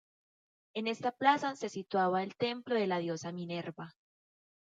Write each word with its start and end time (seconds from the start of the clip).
En 0.73 0.87
esta 0.87 1.11
plaza 1.11 1.55
se 1.55 1.69
situaba 1.69 2.23
el 2.23 2.35
templo 2.35 2.73
de 2.73 2.87
la 2.87 2.97
diosa 2.97 3.31
Minerva. 3.31 3.93